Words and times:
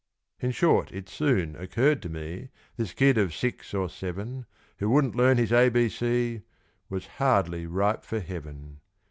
In 0.39 0.49
short, 0.49 0.91
it 0.91 1.07
soon 1.09 1.55
occurred 1.55 2.01
to 2.01 2.09
me 2.09 2.49
This 2.75 2.91
kid 2.91 3.19
of 3.19 3.35
six 3.35 3.71
or 3.71 3.87
seven, 3.87 4.47
Who 4.79 4.89
wouldn't 4.89 5.13
learn 5.15 5.37
his 5.37 5.51
A 5.53 5.69
B 5.69 5.89
C, 5.89 6.41
Was 6.89 7.05
hardly 7.05 7.67
ripe 7.67 8.03
for 8.03 8.19
heaven. 8.19 8.79